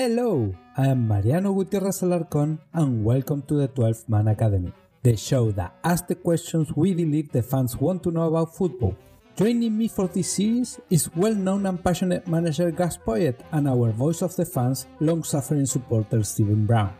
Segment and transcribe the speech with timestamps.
[0.00, 4.72] Hello, I am Mariano Gutierrez Alarcón and welcome to the 12th Man Academy,
[5.02, 8.96] the show that asks the questions we believe the fans want to know about football.
[9.36, 14.22] Joining me for this series is well-known and passionate manager Gus Poyet and our voice
[14.22, 16.94] of the fans, long-suffering supporter Stephen Brown.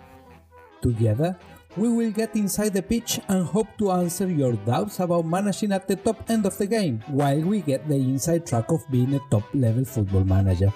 [0.83, 1.39] Together,
[1.79, 5.89] we will get inside the pitch and hope to answer your doubts about managing at
[5.89, 9.21] the top end of the game, while we get the inside track of being a
[9.31, 10.71] top level football manager.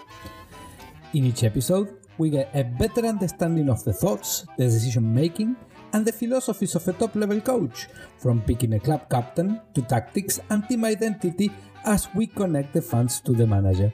[1.12, 5.56] In each episode, we get a better understanding of the thoughts, the decision making,
[5.92, 7.86] and the philosophies of a top level coach,
[8.18, 11.50] from picking a club captain to tactics and team identity
[11.84, 13.92] as we connect the fans to the manager.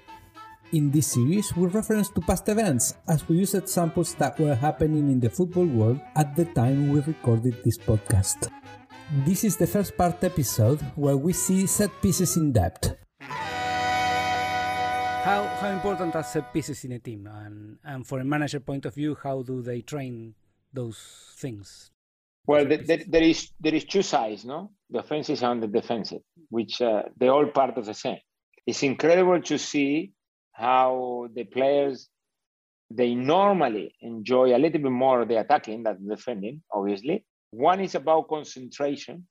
[0.72, 5.10] In this series, we reference to past events as we use examples that were happening
[5.10, 8.48] in the football world at the time we recorded this podcast.
[9.26, 12.99] This is the first part episode where we see set pieces in depth.
[15.22, 17.26] How, how important are set pieces in a team?
[17.26, 20.34] And, and for a manager point of view, how do they train
[20.72, 20.98] those
[21.36, 21.90] things?
[22.46, 24.72] Well, the, the, there is there is two sides, no?
[24.88, 28.16] The offensive and the defensive, which uh, they're all part of the same.
[28.66, 30.12] It's incredible to see
[30.52, 32.08] how the players
[32.90, 37.24] they normally enjoy a little bit more the attacking than the defending, obviously.
[37.50, 39.26] One is about concentration,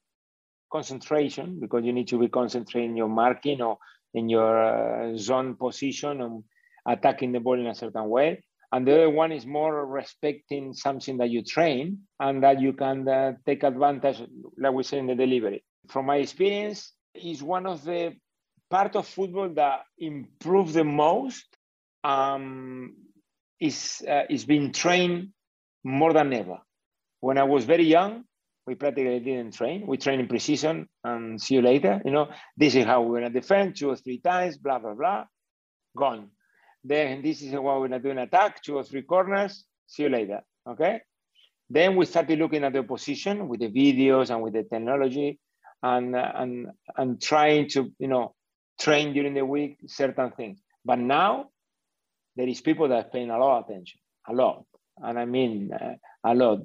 [0.71, 3.79] concentration, because you need to be concentrating your marking or
[4.13, 6.43] in your uh, zone position and
[6.87, 8.43] attacking the ball in a certain way.
[8.71, 13.07] And the other one is more respecting something that you train and that you can
[13.07, 14.21] uh, take advantage,
[14.57, 15.63] like we say in the delivery.
[15.87, 18.13] From my experience, is one of the
[18.69, 21.45] part of football that improved the most
[22.03, 22.95] um,
[23.59, 25.29] is uh, is being trained
[25.83, 26.59] more than ever.
[27.19, 28.23] When I was very young,
[28.69, 29.87] we practically didn't train.
[29.87, 31.99] We train in precision and see you later.
[32.05, 35.25] You know, this is how we're gonna defend two or three times, blah blah blah,
[35.97, 36.29] gone.
[36.83, 40.09] Then this is what we're gonna do in attack, two or three corners, see you
[40.09, 40.41] later.
[40.69, 41.01] Okay.
[41.67, 45.39] Then we started looking at the opposition with the videos and with the technology,
[45.81, 48.35] and and and trying to you know
[48.79, 50.59] train during the week certain things.
[50.85, 51.49] But now
[52.35, 53.99] there is people that are paying a lot of attention,
[54.29, 54.65] a lot,
[54.97, 56.59] and I mean uh, a lot.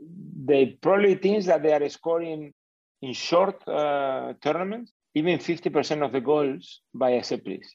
[0.00, 2.52] They probably think that they are scoring
[3.02, 7.74] in short uh, tournaments even 50% of the goals by piece.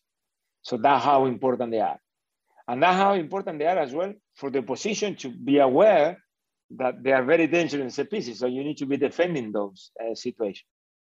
[0.62, 2.00] So that's how important they are.
[2.67, 6.17] And that's how important they are as well for the position to be aware
[6.78, 8.39] that they are very dangerous pieces.
[8.39, 10.66] So you need to be defending those uh, situations.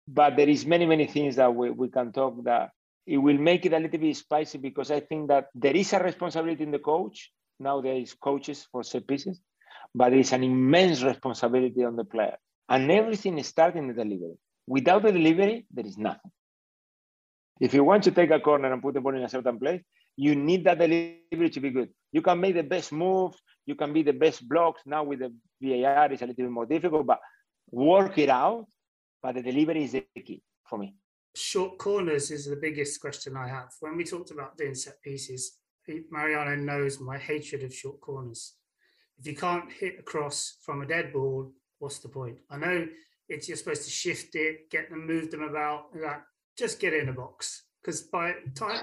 [0.08, 2.72] But there is many, many things that we, we can talk that
[3.08, 6.00] it will make it a little bit spicy because I think that there is a
[6.00, 7.32] responsibility in the coach.
[7.60, 9.40] Now there is coaches for set pieces,
[9.94, 12.38] but it's an immense responsibility on the player.
[12.68, 14.38] And everything starts in the delivery.
[14.68, 16.32] Without the delivery, there is nothing.
[17.60, 19.82] If you want to take a corner and put the ball in a certain place,
[20.18, 21.90] you need that delivery to be good.
[22.12, 24.82] You can make the best moves, you can be the best blocks.
[24.86, 27.20] Now with the VAR, it's a little bit more difficult, but
[27.70, 28.66] work it out.
[29.22, 30.96] But the delivery is the key for me.
[31.36, 33.70] Short corners is the biggest question I have.
[33.80, 35.58] When we talked about doing set pieces,
[36.10, 38.54] Mariano knows my hatred of short corners.
[39.18, 42.38] If you can't hit across from a dead ball, what's the point?
[42.50, 42.88] I know
[43.30, 45.86] it's you're supposed to shift it, get them, move them about.
[45.96, 46.22] Like,
[46.58, 48.34] just get in a box because by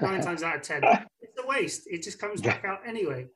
[0.01, 0.83] nine times out of ten,
[1.21, 1.83] it's a waste.
[1.87, 3.27] It just comes back out anyway.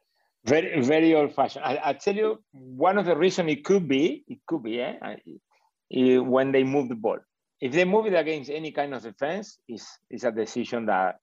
[0.46, 1.66] Very, very old fashioned.
[1.66, 6.18] I, I tell you, one of the reasons it could be, it could be, eh,
[6.20, 7.20] when they move the ball.
[7.60, 11.16] If they move it against any kind of defense, is is a decision that,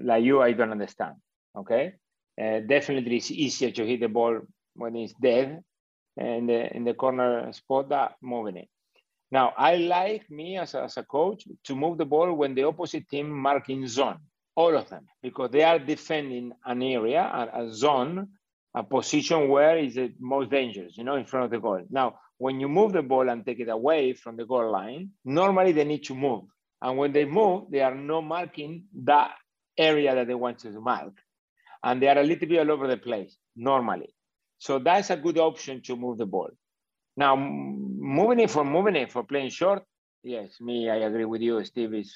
[0.00, 1.16] like you, I don't understand.
[1.56, 1.92] Okay,
[2.40, 4.40] uh, definitely it's easier to hit the ball
[4.74, 5.62] when it's dead
[6.16, 8.68] and the in the corner spot that moving it.
[9.30, 12.64] Now, I like me as a, as a coach to move the ball when the
[12.64, 14.18] opposite team marking zone,
[14.54, 18.28] all of them, because they are defending an area, a, a zone,
[18.74, 21.82] a position where is the most dangerous, you know, in front of the goal.
[21.88, 25.72] Now, when you move the ball and take it away from the goal line, normally
[25.72, 26.44] they need to move.
[26.82, 29.30] And when they move, they are not marking that
[29.78, 31.14] area that they want to mark.
[31.82, 34.14] And they are a little bit all over the place, normally.
[34.62, 36.50] So that's a good option to move the ball.
[37.16, 39.82] Now, moving it for moving it for playing short,
[40.22, 42.14] yes, me, I agree with you, Steve, is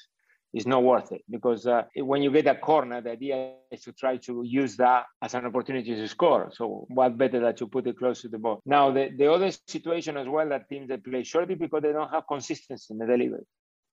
[0.53, 3.91] is not worth it because uh, when you get a corner, the idea is to
[3.91, 6.49] try to use that as an opportunity to score.
[6.53, 8.61] So what better than to put it close to the ball?
[8.65, 11.91] Now, the, the other situation as well that teams that play short is because they
[11.91, 13.45] don't have consistency in the delivery.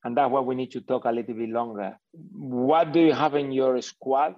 [0.04, 1.98] And that's what we need to talk a little bit longer.
[2.12, 4.36] What do you have in your squad?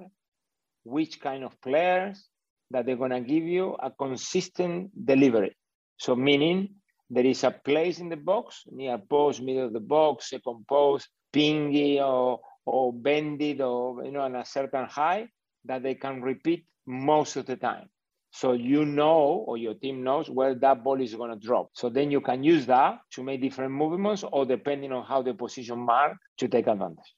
[0.84, 2.26] Which kind of players
[2.70, 5.56] that they're going to give you a consistent delivery?
[5.98, 6.74] So meaning
[7.08, 11.08] there is a place in the box, near post, middle of the box, second post,
[11.32, 15.28] pingy or, or bended or, you know, on a certain high
[15.64, 17.88] that they can repeat most of the time.
[18.32, 21.70] So you know, or your team knows where that ball is going to drop.
[21.72, 25.32] So then you can use that to make different movements or depending on how the
[25.32, 27.14] position mark to take advantage.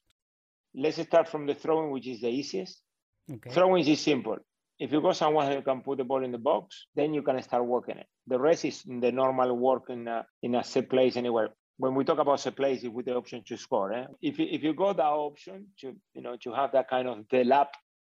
[0.74, 2.80] Let's start from the throwing, which is the easiest.
[3.28, 3.50] Okay.
[3.50, 4.36] Throwing is simple.
[4.78, 7.42] If you go somewhere you can put the ball in the box, then you can
[7.42, 8.06] start working it.
[8.26, 11.48] The rest is the normal work in a, in a set place anywhere.
[11.78, 14.06] When we talk about set place, with the option to score, eh?
[14.20, 17.18] if, you, if you go that option to you know to have that kind of
[17.28, 17.68] Delap,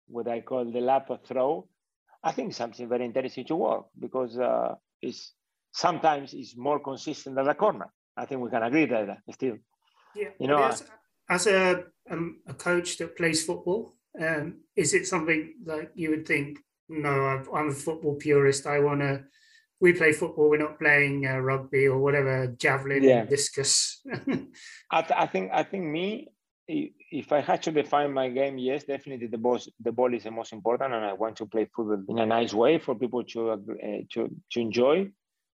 [0.08, 1.68] what I call Delap of throw,
[2.24, 5.34] I think something very interesting to work because uh, it's
[5.72, 7.90] sometimes it's more consistent than a corner.
[8.16, 9.58] I think we can agree that still.
[10.16, 10.84] Yeah, you know, as,
[11.30, 16.28] as a um, a coach that plays football, um, is it something that you would
[16.28, 16.60] think?
[16.90, 18.68] No, i am a football purist.
[18.68, 19.24] I want to.
[19.80, 20.50] We play football.
[20.50, 23.26] We're not playing uh, rugby or whatever, javelin, yeah.
[23.26, 24.02] discus.
[24.92, 25.52] I, th- I think.
[25.54, 26.30] I think me
[26.68, 30.32] if I had to define my game, yes, definitely the ball, the ball is the
[30.32, 33.52] most important, and I want to play football in a nice way for people to
[33.52, 33.58] uh,
[34.14, 35.10] to to enjoy.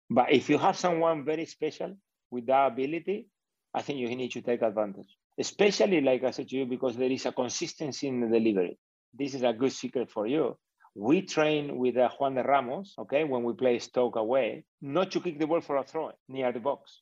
[0.09, 1.97] But if you have someone very special
[2.31, 3.27] with that ability,
[3.73, 5.09] I think you need to take advantage.
[5.39, 8.77] Especially, like I said to you, because there is a consistency in the delivery.
[9.13, 10.57] This is a good secret for you.
[10.95, 15.39] We train with uh, Juande Ramos, okay, when we play Stoke away, not to kick
[15.39, 17.01] the ball for a throw near the box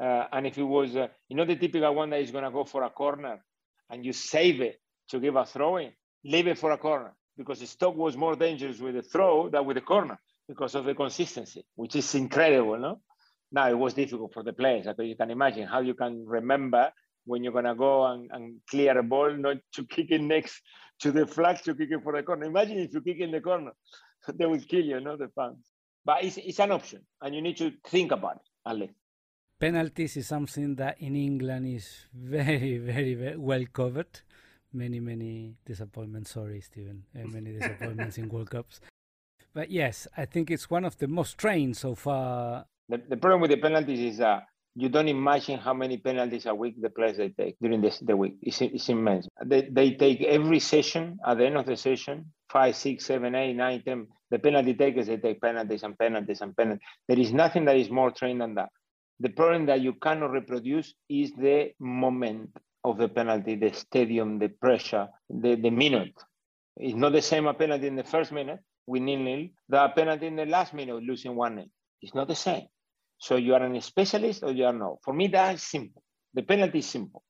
[0.00, 2.50] uh, and if it was, uh, you know, the typical one that is going to
[2.50, 3.44] go for a corner
[3.90, 5.92] and you save it to give a throw in,
[6.24, 9.64] leave it for a corner because the Stoke was more dangerous with the throw than
[9.64, 10.18] with the corner
[10.48, 13.00] because of the consistency, which is incredible, no?
[13.50, 14.86] Now, it was difficult for the players.
[14.86, 16.92] Because you can imagine how you can remember
[17.28, 20.60] when you're going to go and, and clear a ball, not to kick it next
[21.00, 22.46] to the flag, to kick it for the corner.
[22.46, 23.72] Imagine if you kick in the corner,
[24.34, 25.64] they will kill you, no, the fans.
[26.04, 28.94] But it's, it's an option, and you need to think about it at least
[29.58, 34.20] penalties is something that in England is very, very, very well covered.
[34.72, 36.30] Many, many disappointments.
[36.30, 37.04] Sorry, Stephen.
[37.14, 38.80] Uh, many disappointments in World Cups.
[39.54, 42.66] But yes, I think it's one of the most trained so far.
[42.88, 44.44] The, the problem with the penalties is that
[44.78, 48.16] you don't imagine how many penalties a week the players they take during this, the
[48.16, 48.36] week.
[48.42, 49.26] It's, it's immense.
[49.44, 53.54] They, they take every session, at the end of the session, five, six, seven, eight,
[53.54, 54.06] nine, ten.
[54.30, 56.86] The penalty takers, they take penalties and penalties and penalties.
[57.08, 58.68] There is nothing that is more trained than that.
[59.18, 62.50] The problem that you cannot reproduce is the moment
[62.84, 66.14] of the penalty, the stadium, the pressure, the, the minute.
[66.76, 70.28] It's not the same a penalty in the first minute, we nil nil, the penalty
[70.28, 71.66] in the last minute, losing one nil.
[72.00, 72.68] It's not the same.
[73.18, 74.98] So you are a specialist or you are not.
[75.02, 76.02] For me, that is simple.
[76.34, 77.24] The penalty is simple.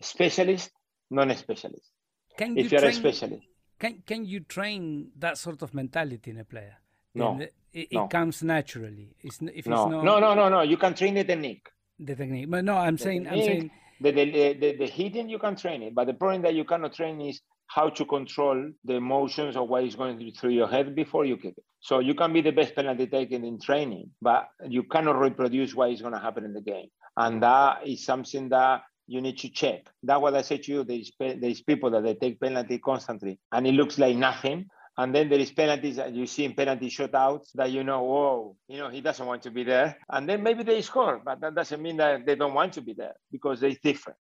[0.00, 0.70] Specialist,
[1.10, 1.90] non-specialist.
[2.36, 3.46] Can if you are a specialist.
[3.78, 6.76] Can, can you train that sort of mentality in a player?
[7.14, 7.38] No.
[7.38, 8.04] The, it, no.
[8.04, 9.14] it, comes naturally.
[9.20, 9.50] It's, if no.
[9.52, 10.62] It's not, no, no, no, no.
[10.62, 11.68] You can train the technique.
[11.98, 15.28] The technique, but no, I'm the saying, technique, I'm saying the, the, the, the hitting
[15.28, 18.70] you can train it, but the problem that you cannot train is how to control
[18.84, 21.64] the emotions of what is going through your head before you kick it.
[21.80, 25.92] So you can be the best penalty taker in training, but you cannot reproduce what
[25.92, 29.48] is going to happen in the game, and that is something that you need to
[29.48, 29.86] check.
[30.02, 30.84] That's what I said to you.
[30.84, 34.66] There is, there is people that they take penalty constantly, and it looks like nothing,
[34.98, 38.56] and then there is penalties that you see in penalty shootouts that you know, whoa,
[38.68, 39.96] you know, he doesn't want to be there.
[40.10, 42.94] And then maybe they score, but that doesn't mean that they don't want to be
[42.94, 44.18] there because they're different.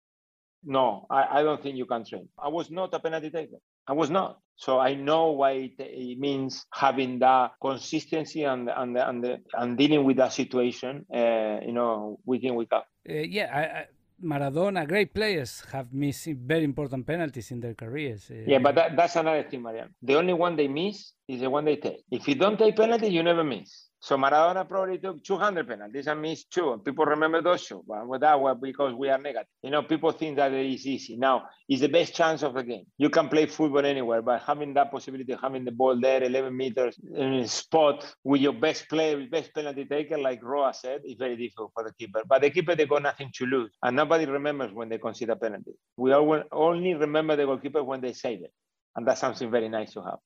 [0.65, 2.29] No, I, I don't think you can train.
[2.39, 3.57] I was not a penalty taker.
[3.87, 4.39] I was not.
[4.57, 10.05] So I know why it, it means having that consistency and and and, and dealing
[10.05, 12.85] with that situation, uh, you know, week in week out.
[13.09, 13.87] Uh, yeah, I, I
[14.23, 18.31] Maradona, great players have missed very important penalties in their careers.
[18.31, 18.45] Eh.
[18.47, 19.93] Yeah, but that, that's another thing, Marian.
[20.01, 22.05] The only one they miss is the one they take.
[22.11, 23.89] If you don't take penalty, you never miss.
[24.05, 26.73] So Maradona probably took 200 penalties and missed two.
[26.73, 27.85] And people remember those two.
[27.87, 29.47] But with that because we are negative.
[29.63, 31.17] You know, people think that it is easy.
[31.17, 32.87] Now, it's the best chance of the game.
[32.99, 36.99] You can play football anywhere, but having that possibility, having the ball there, 11 meters
[37.15, 41.37] in a spot with your best player, best penalty taker, like Roa said, is very
[41.37, 42.23] difficult for the keeper.
[42.27, 43.71] But the keeper, they got nothing to lose.
[43.85, 45.75] And nobody remembers when they consider penalty.
[45.97, 48.53] We only remember the goalkeeper when they save it.
[48.97, 50.19] And that's something very nice to have.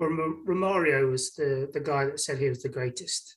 [0.00, 3.36] Romario was the, the guy that said he was the greatest,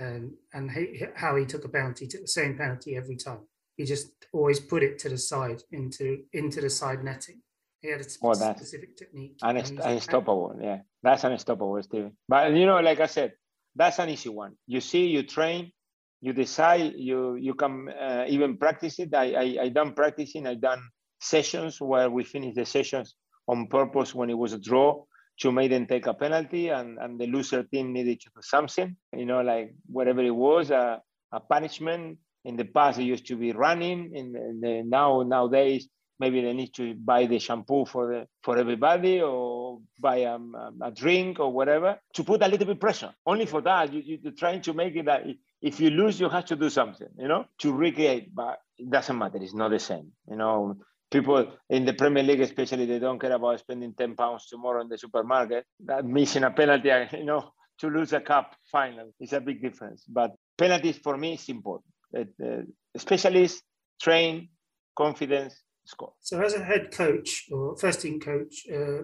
[0.00, 3.40] um, and he, how he took a penalty, took the same penalty every time.
[3.76, 7.40] He just always put it to the side into into the side netting.
[7.80, 9.38] He had a sp- specific technique.
[9.42, 12.16] Unst- unstoppable, yeah, that's unstoppable, Steven.
[12.28, 13.32] But you know, like I said,
[13.74, 14.54] that's an easy one.
[14.66, 15.72] You see, you train,
[16.20, 19.14] you decide, you you can uh, even practice it.
[19.14, 20.46] I, I I done practicing.
[20.46, 20.82] I done
[21.20, 23.14] sessions where we finished the sessions
[23.48, 25.04] on purpose when it was a draw
[25.40, 28.96] to make them take a penalty and, and the loser team needed to do something,
[29.14, 31.00] you know, like whatever it was, a,
[31.32, 32.18] a punishment.
[32.44, 34.14] In the past, it used to be running.
[34.14, 35.88] In the, in the now nowadays,
[36.20, 40.38] maybe they need to buy the shampoo for the for everybody or buy a,
[40.82, 43.12] a drink or whatever to put a little bit pressure.
[43.26, 45.24] Only for that, you, you're trying to make it that
[45.60, 48.34] if you lose, you have to do something, you know, to recreate.
[48.34, 49.38] But it doesn't matter.
[49.40, 50.12] It's not the same.
[50.30, 50.76] You know,
[51.10, 54.88] people in the Premier League, especially, they don't care about spending 10 pounds tomorrow in
[54.88, 55.64] the supermarket.
[55.84, 60.04] That missing a penalty, you know, to lose a cup final is a big difference.
[60.08, 61.92] But penalties for me is important.
[62.16, 62.62] Uh,
[62.96, 63.62] specialists
[64.00, 64.48] train,
[64.96, 66.12] confidence, score.
[66.20, 69.02] So, as a head coach or first team coach, uh,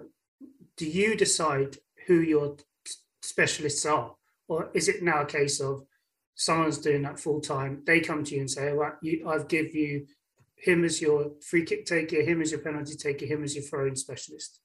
[0.77, 2.57] do you decide who your
[3.21, 4.15] specialists are,
[4.47, 5.83] or is it now a case of
[6.35, 7.83] someone's doing that full time?
[7.85, 10.07] They come to you and say, "Well, I've give you
[10.63, 13.95] him as your free kick taker, him as your penalty taker, him as your throwing
[13.95, 14.59] specialist."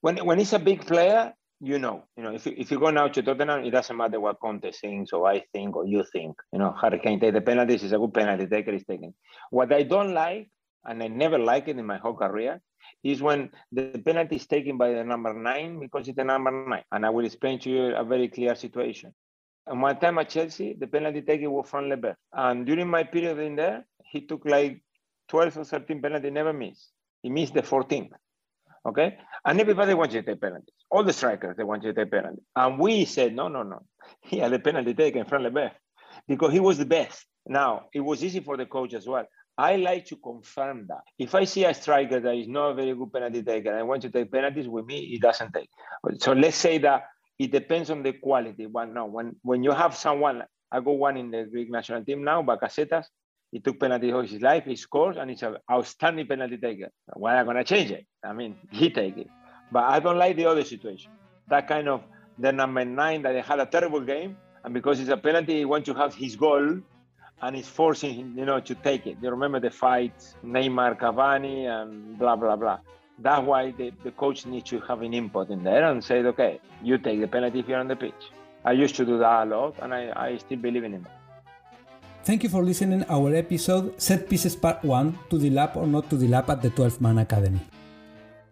[0.00, 2.90] When when it's a big player, you know, you know, if you, if you go
[2.90, 6.36] now to Tottenham, it doesn't matter what Conte thinks or I think or you think.
[6.52, 9.14] You know, Harry Kane take the penalties, he's a good penalty taker, he's taking.
[9.50, 10.48] What I don't like
[10.84, 12.60] and I never like it in my whole career,
[13.02, 16.84] is when the penalty is taken by the number nine because it's the number nine.
[16.92, 19.12] And I will explain to you a very clear situation.
[19.66, 22.14] And one time at Chelsea, the penalty taker was Fran Leboeuf.
[22.32, 24.80] And during my period in there, he took like
[25.28, 26.90] 12 or 13 penalty, never missed.
[27.22, 28.10] He missed the 14th.
[28.86, 29.18] Okay?
[29.44, 30.74] And everybody wants to take penalties.
[30.90, 32.44] All the strikers, they want to take penalties.
[32.56, 33.82] And we said, no, no, no.
[34.22, 35.72] He had the penalty taken, Fran Leboeuf,
[36.26, 37.26] because he was the best.
[37.46, 39.26] Now, it was easy for the coach as well.
[39.56, 41.02] I like to confirm that.
[41.18, 44.02] If I see a striker that is not a very good penalty taker, I want
[44.02, 45.68] to take penalties with me, he doesn't take.
[46.20, 47.02] So let's say that
[47.38, 48.66] it depends on the quality.
[48.66, 52.22] But no, when when you have someone, I got one in the Greek national team
[52.22, 53.06] now, Bakasetas.
[53.50, 56.90] He took penalty all his life, he scores, and he's an outstanding penalty taker.
[57.14, 58.06] Why am I gonna change it?
[58.22, 59.28] I mean, he take it.
[59.72, 61.10] But I don't like the other situation.
[61.48, 62.02] That kind of
[62.38, 65.86] the number nine that had a terrible game, and because it's a penalty, he wants
[65.86, 66.78] to have his goal
[67.40, 69.16] and he's forcing him, you know, to take it.
[69.22, 72.78] You remember the fight, Neymar, Cavani, and blah blah blah.
[73.20, 76.60] That's why the, the coach needs to have an input in there and say, okay,
[76.82, 78.30] you take the penalty if you're on the pitch.
[78.64, 81.02] I used to do that a lot, and I, I still believe in it.
[82.28, 86.10] Thank you for listening to our episode Set Pieces Part 1 to Delap or not
[86.12, 87.58] to Delap at the 12 Man Academy.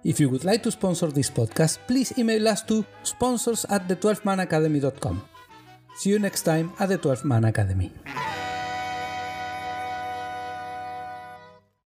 [0.04, 3.96] If you would like to sponsor this podcast, please email us to sponsors at the
[3.96, 5.39] 12manacademy.com.
[6.00, 7.92] See you next time at the 12 Man Academy.